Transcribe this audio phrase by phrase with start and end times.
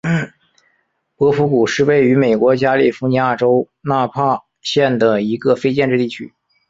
[1.15, 6.33] 波普谷是位于美国加利福尼亚州纳帕县的一个非建制地区。